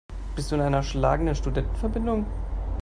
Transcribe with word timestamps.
Bist 0.35 0.49
du 0.49 0.55
in 0.55 0.61
einer 0.63 0.81
schlagenden 0.81 1.35
Studentenverbindung? 1.35 2.25